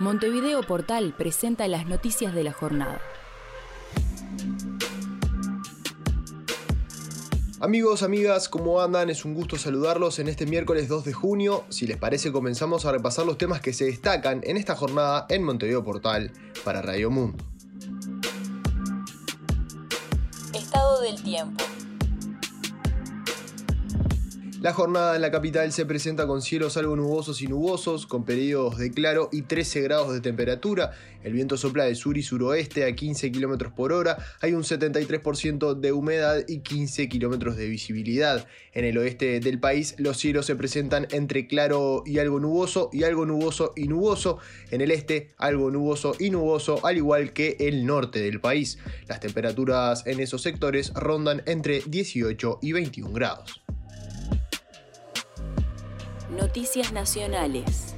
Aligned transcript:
Montevideo 0.00 0.62
Portal 0.62 1.12
presenta 1.18 1.66
las 1.66 1.86
noticias 1.86 2.32
de 2.32 2.44
la 2.44 2.52
jornada. 2.52 3.00
Amigos, 7.58 8.04
amigas, 8.04 8.48
¿cómo 8.48 8.80
andan? 8.80 9.10
Es 9.10 9.24
un 9.24 9.34
gusto 9.34 9.58
saludarlos 9.58 10.20
en 10.20 10.28
este 10.28 10.46
miércoles 10.46 10.86
2 10.86 11.04
de 11.04 11.12
junio. 11.12 11.64
Si 11.68 11.88
les 11.88 11.96
parece, 11.96 12.30
comenzamos 12.30 12.84
a 12.86 12.92
repasar 12.92 13.26
los 13.26 13.38
temas 13.38 13.60
que 13.60 13.72
se 13.72 13.86
destacan 13.86 14.40
en 14.44 14.56
esta 14.56 14.76
jornada 14.76 15.26
en 15.30 15.42
Montevideo 15.42 15.82
Portal 15.82 16.30
para 16.64 16.80
Radio 16.80 17.10
Mundo. 17.10 17.42
Estado 20.54 21.00
del 21.00 21.20
tiempo. 21.24 21.64
La 24.60 24.72
jornada 24.72 25.14
en 25.14 25.22
la 25.22 25.30
capital 25.30 25.70
se 25.70 25.86
presenta 25.86 26.26
con 26.26 26.42
cielos 26.42 26.76
algo 26.76 26.96
nubosos 26.96 27.42
y 27.42 27.46
nubosos, 27.46 28.08
con 28.08 28.24
periodos 28.24 28.76
de 28.76 28.90
claro 28.90 29.28
y 29.30 29.42
13 29.42 29.82
grados 29.82 30.12
de 30.12 30.20
temperatura. 30.20 30.90
El 31.22 31.32
viento 31.32 31.56
sopla 31.56 31.84
de 31.84 31.94
sur 31.94 32.18
y 32.18 32.24
suroeste 32.24 32.84
a 32.84 32.92
15 32.92 33.30
km 33.30 33.72
por 33.72 33.92
hora. 33.92 34.18
Hay 34.40 34.54
un 34.54 34.64
73% 34.64 35.74
de 35.74 35.92
humedad 35.92 36.42
y 36.48 36.58
15 36.58 37.08
km 37.08 37.54
de 37.54 37.68
visibilidad. 37.68 38.48
En 38.72 38.84
el 38.84 38.98
oeste 38.98 39.38
del 39.38 39.60
país, 39.60 39.94
los 39.96 40.16
cielos 40.18 40.46
se 40.46 40.56
presentan 40.56 41.06
entre 41.12 41.46
claro 41.46 42.02
y 42.04 42.18
algo 42.18 42.40
nuboso, 42.40 42.90
y 42.92 43.04
algo 43.04 43.26
nuboso 43.26 43.72
y 43.76 43.86
nuboso. 43.86 44.38
En 44.72 44.80
el 44.80 44.90
este, 44.90 45.28
algo 45.36 45.70
nuboso 45.70 46.16
y 46.18 46.30
nuboso, 46.30 46.84
al 46.84 46.96
igual 46.96 47.32
que 47.32 47.56
el 47.60 47.86
norte 47.86 48.18
del 48.18 48.40
país. 48.40 48.78
Las 49.06 49.20
temperaturas 49.20 50.04
en 50.04 50.18
esos 50.18 50.42
sectores 50.42 50.92
rondan 50.94 51.42
entre 51.46 51.80
18 51.86 52.58
y 52.60 52.72
21 52.72 53.12
grados. 53.12 53.62
Noticias 56.30 56.92
Nacionales. 56.92 57.97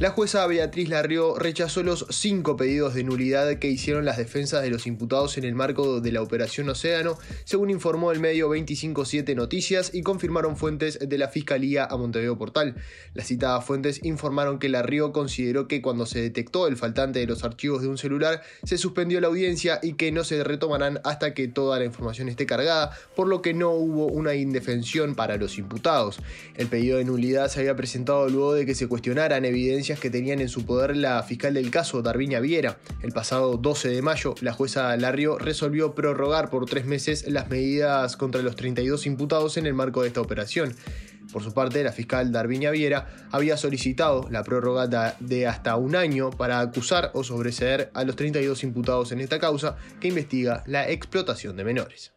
La 0.00 0.10
jueza 0.10 0.44
Beatriz 0.48 0.88
Larrió 0.88 1.38
rechazó 1.38 1.84
los 1.84 2.04
cinco 2.10 2.56
pedidos 2.56 2.94
de 2.94 3.04
nulidad 3.04 3.60
que 3.60 3.70
hicieron 3.70 4.04
las 4.04 4.16
defensas 4.16 4.60
de 4.60 4.68
los 4.68 4.88
imputados 4.88 5.38
en 5.38 5.44
el 5.44 5.54
marco 5.54 6.00
de 6.00 6.10
la 6.10 6.20
Operación 6.20 6.68
Océano, 6.68 7.16
según 7.44 7.70
informó 7.70 8.10
el 8.10 8.18
medio 8.18 8.46
257 8.46 9.36
Noticias 9.36 9.94
y 9.94 10.02
confirmaron 10.02 10.56
fuentes 10.56 10.98
de 10.98 11.16
la 11.16 11.28
Fiscalía 11.28 11.84
a 11.84 11.96
Montevideo 11.96 12.36
Portal. 12.36 12.74
Las 13.14 13.28
citadas 13.28 13.64
fuentes 13.64 14.00
informaron 14.02 14.58
que 14.58 14.68
Larrió 14.68 15.12
consideró 15.12 15.68
que 15.68 15.80
cuando 15.80 16.06
se 16.06 16.20
detectó 16.20 16.66
el 16.66 16.76
faltante 16.76 17.20
de 17.20 17.26
los 17.28 17.44
archivos 17.44 17.80
de 17.80 17.86
un 17.86 17.96
celular, 17.96 18.42
se 18.64 18.78
suspendió 18.78 19.20
la 19.20 19.28
audiencia 19.28 19.78
y 19.80 19.92
que 19.92 20.10
no 20.10 20.24
se 20.24 20.42
retomarán 20.42 21.00
hasta 21.04 21.34
que 21.34 21.46
toda 21.46 21.78
la 21.78 21.84
información 21.84 22.28
esté 22.28 22.46
cargada, 22.46 22.90
por 23.14 23.28
lo 23.28 23.42
que 23.42 23.54
no 23.54 23.70
hubo 23.70 24.06
una 24.06 24.34
indefensión 24.34 25.14
para 25.14 25.36
los 25.36 25.56
imputados. 25.56 26.18
El 26.56 26.66
pedido 26.66 26.98
de 26.98 27.04
nulidad 27.04 27.46
se 27.46 27.60
había 27.60 27.76
presentado 27.76 28.28
luego 28.28 28.54
de 28.54 28.66
que 28.66 28.74
se 28.74 28.88
cuestionaran 28.88 29.44
evidencias 29.44 29.84
que 30.00 30.10
tenían 30.10 30.40
en 30.40 30.48
su 30.48 30.64
poder 30.64 30.96
la 30.96 31.22
fiscal 31.22 31.54
del 31.54 31.70
caso, 31.70 32.02
Darviña 32.02 32.40
Viera. 32.40 32.78
El 33.02 33.12
pasado 33.12 33.56
12 33.56 33.88
de 33.88 34.02
mayo, 34.02 34.34
la 34.40 34.52
jueza 34.52 34.96
Larrio 34.96 35.38
resolvió 35.38 35.94
prorrogar 35.94 36.50
por 36.50 36.66
tres 36.66 36.84
meses 36.86 37.28
las 37.28 37.48
medidas 37.50 38.16
contra 38.16 38.42
los 38.42 38.56
32 38.56 39.06
imputados 39.06 39.56
en 39.56 39.66
el 39.66 39.74
marco 39.74 40.02
de 40.02 40.08
esta 40.08 40.20
operación. 40.20 40.74
Por 41.32 41.42
su 41.42 41.52
parte, 41.52 41.82
la 41.82 41.92
fiscal 41.92 42.32
Darviña 42.32 42.70
Viera 42.70 43.08
había 43.32 43.56
solicitado 43.56 44.28
la 44.30 44.44
prórroga 44.44 44.86
de 45.20 45.46
hasta 45.46 45.76
un 45.76 45.96
año 45.96 46.30
para 46.30 46.60
acusar 46.60 47.10
o 47.14 47.24
sobreseer 47.24 47.90
a 47.94 48.04
los 48.04 48.16
32 48.16 48.62
imputados 48.62 49.12
en 49.12 49.20
esta 49.20 49.38
causa 49.38 49.76
que 50.00 50.08
investiga 50.08 50.62
la 50.66 50.88
explotación 50.88 51.56
de 51.56 51.64
menores. 51.64 52.12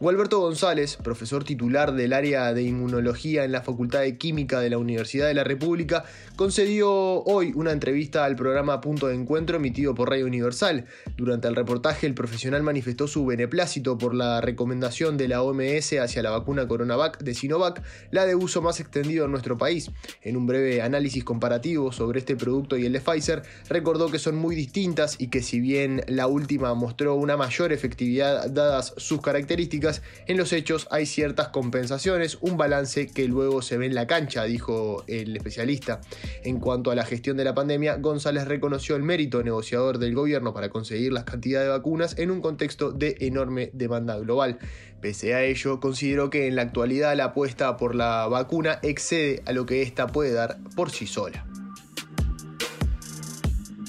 Gualberto 0.00 0.38
González, 0.38 0.96
profesor 0.96 1.42
titular 1.42 1.92
del 1.92 2.12
área 2.12 2.54
de 2.54 2.62
inmunología 2.62 3.42
en 3.42 3.50
la 3.50 3.62
Facultad 3.62 4.02
de 4.02 4.16
Química 4.16 4.60
de 4.60 4.70
la 4.70 4.78
Universidad 4.78 5.26
de 5.26 5.34
la 5.34 5.42
República, 5.42 6.04
concedió 6.36 6.88
hoy 7.24 7.52
una 7.56 7.72
entrevista 7.72 8.24
al 8.24 8.36
programa 8.36 8.80
Punto 8.80 9.08
de 9.08 9.16
Encuentro 9.16 9.56
emitido 9.56 9.96
por 9.96 10.10
Radio 10.10 10.26
Universal. 10.26 10.86
Durante 11.16 11.48
el 11.48 11.56
reportaje, 11.56 12.06
el 12.06 12.14
profesional 12.14 12.62
manifestó 12.62 13.08
su 13.08 13.26
beneplácito 13.26 13.98
por 13.98 14.14
la 14.14 14.40
recomendación 14.40 15.16
de 15.16 15.26
la 15.26 15.42
OMS 15.42 15.94
hacia 15.94 16.22
la 16.22 16.30
vacuna 16.30 16.68
Coronavac 16.68 17.18
de 17.18 17.34
Sinovac, 17.34 17.82
la 18.12 18.24
de 18.24 18.36
uso 18.36 18.62
más 18.62 18.78
extendido 18.78 19.24
en 19.24 19.32
nuestro 19.32 19.58
país. 19.58 19.90
En 20.22 20.36
un 20.36 20.46
breve 20.46 20.80
análisis 20.80 21.24
comparativo 21.24 21.90
sobre 21.90 22.20
este 22.20 22.36
producto 22.36 22.76
y 22.76 22.86
el 22.86 22.92
de 22.92 23.00
Pfizer, 23.00 23.42
recordó 23.68 24.12
que 24.12 24.20
son 24.20 24.36
muy 24.36 24.54
distintas 24.54 25.16
y 25.18 25.26
que 25.26 25.42
si 25.42 25.58
bien 25.58 26.04
la 26.06 26.28
última 26.28 26.72
mostró 26.74 27.16
una 27.16 27.36
mayor 27.36 27.72
efectividad 27.72 28.48
dadas 28.48 28.94
sus 28.96 29.20
características, 29.20 29.87
en 30.26 30.36
los 30.36 30.52
hechos 30.52 30.86
hay 30.90 31.06
ciertas 31.06 31.48
compensaciones, 31.48 32.38
un 32.40 32.56
balance 32.56 33.06
que 33.08 33.26
luego 33.26 33.62
se 33.62 33.78
ve 33.78 33.86
en 33.86 33.94
la 33.94 34.06
cancha, 34.06 34.44
dijo 34.44 35.04
el 35.06 35.36
especialista. 35.36 36.00
En 36.44 36.60
cuanto 36.60 36.90
a 36.90 36.94
la 36.94 37.04
gestión 37.04 37.36
de 37.36 37.44
la 37.44 37.54
pandemia, 37.54 37.96
González 37.96 38.46
reconoció 38.46 38.96
el 38.96 39.02
mérito 39.02 39.42
negociador 39.42 39.98
del 39.98 40.14
gobierno 40.14 40.52
para 40.52 40.68
conseguir 40.68 41.12
las 41.12 41.24
cantidades 41.24 41.68
de 41.68 41.72
vacunas 41.72 42.18
en 42.18 42.30
un 42.30 42.40
contexto 42.40 42.92
de 42.92 43.16
enorme 43.20 43.70
demanda 43.72 44.18
global. 44.18 44.58
Pese 45.00 45.34
a 45.34 45.42
ello, 45.42 45.80
consideró 45.80 46.28
que 46.28 46.48
en 46.48 46.56
la 46.56 46.62
actualidad 46.62 47.16
la 47.16 47.26
apuesta 47.26 47.76
por 47.76 47.94
la 47.94 48.26
vacuna 48.26 48.80
excede 48.82 49.42
a 49.46 49.52
lo 49.52 49.64
que 49.64 49.82
ésta 49.82 50.08
puede 50.08 50.32
dar 50.32 50.58
por 50.74 50.90
sí 50.90 51.06
sola. 51.06 51.46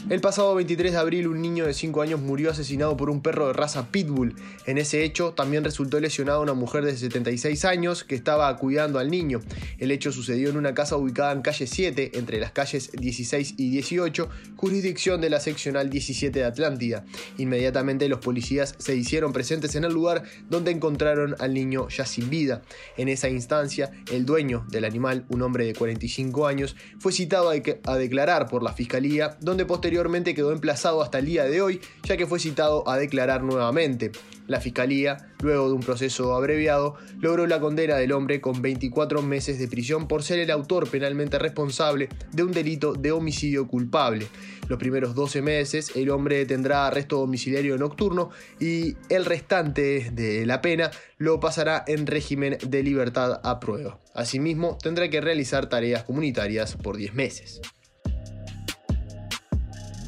El 0.10 0.22
pasado 0.22 0.56
23 0.56 0.94
de 0.94 0.98
abril 0.98 1.28
un 1.28 1.40
niño 1.40 1.68
de 1.68 1.74
5 1.76 2.02
años 2.02 2.20
murió 2.20 2.50
asesinado 2.50 2.98
por 2.98 3.12
un 3.12 3.22
perro 3.22 3.46
de 3.46 3.54
raza 3.54 3.92
pitbull. 3.92 4.34
En 4.66 4.80
ese 4.80 5.04
hecho 5.04 5.34
también 5.34 5.64
resultó 5.64 6.00
lesionada 6.00 6.40
una 6.40 6.56
mujer 6.56 6.84
de 6.84 6.98
76 6.98 7.64
años 7.66 8.04
que 8.04 8.16
estaba 8.16 8.58
cuidando 8.58 8.98
al 8.98 9.12
niño. 9.12 9.40
El 9.78 9.92
hecho 9.92 10.12
sucedió 10.12 10.50
en 10.50 10.58
una 10.58 10.74
casa 10.74 10.98
ubicada 10.98 11.32
en 11.32 11.44
calle 11.44 11.68
7, 11.68 12.18
entre 12.18 12.40
las 12.40 12.52
calles 12.52 12.92
16 12.94 13.54
y 13.58 13.70
18, 13.70 14.30
jurisdicción 14.56 15.22
de 15.22 15.30
la 15.30 15.40
seccional 15.40 15.92
17 15.92 16.40
de 16.40 16.46
Atlántida. 16.46 17.06
Inmediatamente 17.38 18.10
los 18.10 18.18
policías 18.18 18.74
se 18.80 18.96
hicieron 18.96 19.32
presentes 19.32 19.76
en 19.76 19.84
el 19.84 19.94
lugar 19.94 20.24
donde 20.50 20.72
encontraron 20.72 21.36
al 21.38 21.54
niño 21.54 21.88
ya 21.90 22.08
sin 22.08 22.32
vida. 22.32 22.64
En 22.98 23.10
esa 23.10 23.30
instancia, 23.30 23.92
el 24.12 24.26
dueño 24.26 24.66
del 24.72 24.86
animal, 24.86 25.26
un 25.30 25.44
hombre 25.44 25.68
de 25.68 25.76
45 25.76 26.48
años, 26.48 26.76
fue 26.98 27.12
citado 27.12 27.52
a, 27.52 27.98
declarar 27.98 28.48
por 28.48 28.64
la 28.64 28.74
fiscalía, 28.74 29.38
donde 29.40 29.66
posteriormente 29.66 29.99
quedó 30.36 30.52
emplazado 30.52 31.02
hasta 31.02 31.20
el 31.20 31.26
día 31.26 31.44
de 31.44 31.62
hoy, 31.62 31.82
ya 32.04 32.18
que 32.18 32.26
fue 32.26 32.40
citado 32.40 32.88
a 32.88 32.98
declarar 32.98 33.44
nuevamente. 33.44 34.12
La 34.48 34.60
fiscalía, 34.60 35.30
luego 35.44 35.68
de 35.68 35.74
un 35.74 35.82
proceso 35.82 36.34
abreviado, 36.36 36.96
logró 37.20 37.46
la 37.46 37.60
condena 37.60 37.96
del 37.98 38.12
hombre 38.14 38.42
con 38.42 38.62
24 38.62 39.22
meses 39.22 39.60
de 39.60 39.68
prisión 39.68 40.08
por 40.08 40.24
ser 40.24 40.40
el 40.40 40.50
autor 40.50 40.90
penalmente 40.90 41.38
responsable 41.38 42.10
de 42.32 42.44
un 42.44 42.52
delito 42.52 42.94
de 42.94 43.12
homicidio 43.12 43.68
culpable. 43.68 44.28
Los 44.68 44.80
primeros 44.80 45.14
12 45.14 45.42
meses 45.42 45.92
el 45.96 46.10
hombre 46.10 46.46
tendrá 46.46 46.88
arresto 46.88 47.18
domiciliario 47.18 47.78
nocturno 47.78 48.30
y 48.60 48.96
el 49.10 49.26
restante 49.26 50.10
de 50.12 50.46
la 50.46 50.62
pena 50.62 50.90
lo 51.18 51.40
pasará 51.40 51.84
en 51.86 52.08
régimen 52.08 52.58
de 52.66 52.84
libertad 52.84 53.42
a 53.44 53.60
prueba. 53.60 54.00
Asimismo, 54.16 54.78
tendrá 54.82 55.10
que 55.10 55.22
realizar 55.22 55.70
tareas 55.70 56.04
comunitarias 56.04 56.76
por 56.76 56.98
10 56.98 57.14
meses 57.14 57.62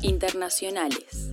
internacionales. 0.02 1.30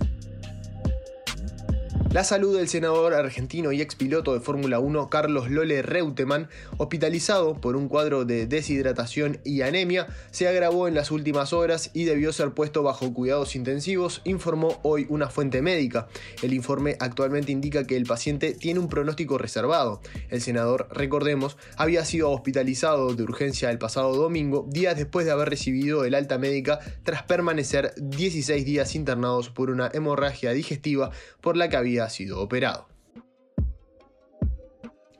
La 2.11 2.23
salud 2.23 2.57
del 2.57 2.67
senador 2.67 3.13
argentino 3.13 3.71
y 3.71 3.81
expiloto 3.81 4.33
de 4.33 4.39
Fórmula 4.39 4.79
1 4.79 5.11
Carlos 5.11 5.51
Lole 5.51 5.83
Reutemann, 5.83 6.49
hospitalizado 6.77 7.61
por 7.61 7.75
un 7.75 7.87
cuadro 7.87 8.25
de 8.25 8.47
deshidratación 8.47 9.37
y 9.43 9.61
anemia, 9.61 10.07
se 10.31 10.47
agravó 10.47 10.87
en 10.87 10.95
las 10.95 11.11
últimas 11.11 11.53
horas 11.53 11.91
y 11.93 12.05
debió 12.05 12.33
ser 12.33 12.55
puesto 12.55 12.81
bajo 12.81 13.13
cuidados 13.13 13.55
intensivos, 13.55 14.21
informó 14.23 14.79
hoy 14.81 15.05
una 15.09 15.29
fuente 15.29 15.61
médica. 15.61 16.07
El 16.41 16.55
informe 16.55 16.97
actualmente 16.99 17.51
indica 17.51 17.85
que 17.85 17.95
el 17.95 18.07
paciente 18.07 18.55
tiene 18.55 18.79
un 18.79 18.89
pronóstico 18.89 19.37
reservado. 19.37 20.01
El 20.31 20.41
senador, 20.41 20.87
recordemos, 20.91 21.57
había 21.77 22.03
sido 22.05 22.31
hospitalizado 22.31 23.13
de 23.13 23.21
urgencia 23.21 23.69
el 23.69 23.77
pasado 23.77 24.15
domingo, 24.15 24.65
días 24.67 24.97
después 24.97 25.27
de 25.27 25.31
haber 25.31 25.49
recibido 25.49 26.03
el 26.05 26.15
alta 26.15 26.39
médica 26.39 26.79
tras 27.03 27.21
permanecer 27.21 27.93
16 27.97 28.65
días 28.65 28.95
internados 28.95 29.51
por 29.51 29.69
una 29.69 29.91
hemorragia 29.93 30.53
digestiva 30.53 31.11
por 31.39 31.55
la 31.55 31.69
que 31.69 31.77
había 31.77 31.98
ha 32.01 32.09
sido 32.09 32.41
operado. 32.41 32.87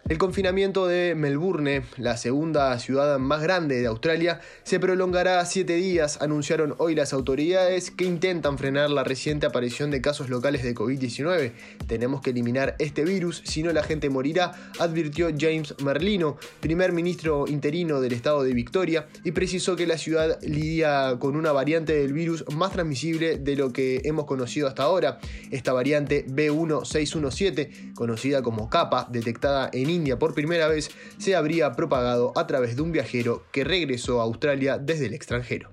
El 0.09 0.17
confinamiento 0.17 0.87
de 0.87 1.13
Melbourne, 1.13 1.83
la 1.97 2.17
segunda 2.17 2.79
ciudad 2.79 3.19
más 3.19 3.43
grande 3.43 3.79
de 3.79 3.85
Australia, 3.85 4.41
se 4.63 4.79
prolongará 4.79 5.45
siete 5.45 5.75
días, 5.75 6.19
anunciaron 6.19 6.73
hoy 6.79 6.95
las 6.95 7.13
autoridades 7.13 7.91
que 7.91 8.05
intentan 8.05 8.57
frenar 8.57 8.89
la 8.89 9.03
reciente 9.03 9.45
aparición 9.45 9.91
de 9.91 10.01
casos 10.01 10.27
locales 10.29 10.63
de 10.63 10.73
COVID-19. 10.73 11.51
Tenemos 11.85 12.21
que 12.21 12.31
eliminar 12.31 12.75
este 12.79 13.05
virus, 13.05 13.43
si 13.45 13.61
no 13.61 13.71
la 13.71 13.83
gente 13.83 14.09
morirá, 14.09 14.53
advirtió 14.79 15.29
James 15.37 15.75
Merlino, 15.83 16.37
primer 16.59 16.91
ministro 16.91 17.45
interino 17.47 18.01
del 18.01 18.13
estado 18.13 18.41
de 18.41 18.55
Victoria, 18.55 19.05
y 19.23 19.31
precisó 19.31 19.75
que 19.75 19.85
la 19.85 19.99
ciudad 19.99 20.39
lidia 20.41 21.17
con 21.19 21.35
una 21.35 21.51
variante 21.51 21.93
del 21.93 22.13
virus 22.13 22.45
más 22.55 22.71
transmisible 22.71 23.37
de 23.37 23.55
lo 23.55 23.71
que 23.71 24.01
hemos 24.05 24.25
conocido 24.25 24.67
hasta 24.67 24.81
ahora. 24.81 25.19
Esta 25.51 25.71
variante 25.71 26.25
B1617, 26.25 27.93
conocida 27.93 28.41
como 28.41 28.71
capa, 28.71 29.07
detectada 29.11 29.69
en 29.71 29.98
India 29.99 30.17
por 30.17 30.33
primera 30.33 30.67
vez 30.67 30.91
se 31.17 31.35
habría 31.35 31.73
propagado 31.73 32.31
a 32.35 32.47
través 32.47 32.75
de 32.75 32.81
un 32.81 32.91
viajero 32.91 33.43
que 33.51 33.63
regresó 33.63 34.21
a 34.21 34.23
Australia 34.23 34.77
desde 34.77 35.07
el 35.07 35.13
extranjero. 35.13 35.69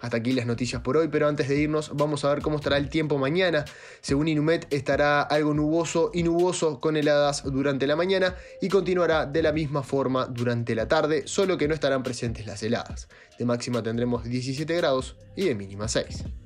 Hasta 0.00 0.18
aquí 0.18 0.30
las 0.32 0.46
noticias 0.46 0.82
por 0.82 0.96
hoy, 0.96 1.08
pero 1.08 1.26
antes 1.26 1.48
de 1.48 1.56
irnos 1.56 1.90
vamos 1.94 2.24
a 2.24 2.32
ver 2.32 2.40
cómo 2.40 2.58
estará 2.58 2.76
el 2.76 2.88
tiempo 2.88 3.18
mañana. 3.18 3.64
Según 4.00 4.28
Inumet 4.28 4.72
estará 4.72 5.22
algo 5.22 5.52
nuboso 5.52 6.12
y 6.14 6.22
nuboso 6.22 6.78
con 6.78 6.96
heladas 6.96 7.42
durante 7.42 7.88
la 7.88 7.96
mañana 7.96 8.36
y 8.60 8.68
continuará 8.68 9.26
de 9.26 9.42
la 9.42 9.50
misma 9.50 9.82
forma 9.82 10.26
durante 10.26 10.76
la 10.76 10.86
tarde, 10.86 11.24
solo 11.26 11.58
que 11.58 11.66
no 11.66 11.74
estarán 11.74 12.04
presentes 12.04 12.46
las 12.46 12.62
heladas. 12.62 13.08
De 13.36 13.44
máxima 13.46 13.82
tendremos 13.82 14.22
17 14.22 14.76
grados 14.76 15.16
y 15.34 15.46
de 15.46 15.56
mínima 15.56 15.88
6. 15.88 16.45